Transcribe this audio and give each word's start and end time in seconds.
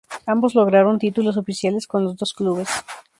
Ambos, 0.25 0.55
lograron 0.55 0.97
títulos 0.97 1.37
oficiales 1.37 1.85
con 1.85 2.03
los 2.03 2.15
dos 2.15 2.33
clubes. 2.33 2.67